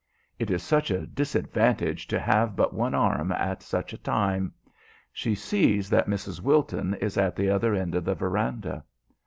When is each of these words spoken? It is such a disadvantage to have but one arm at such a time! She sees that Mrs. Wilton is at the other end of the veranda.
It 0.39 0.49
is 0.49 0.63
such 0.63 0.89
a 0.89 1.05
disadvantage 1.05 2.07
to 2.07 2.19
have 2.19 2.55
but 2.55 2.73
one 2.73 2.95
arm 2.95 3.31
at 3.31 3.61
such 3.61 3.93
a 3.93 3.99
time! 3.99 4.51
She 5.13 5.35
sees 5.35 5.91
that 5.91 6.07
Mrs. 6.09 6.41
Wilton 6.41 6.95
is 6.95 7.19
at 7.19 7.35
the 7.35 7.51
other 7.51 7.75
end 7.75 7.93
of 7.93 8.05
the 8.05 8.15
veranda. 8.15 8.83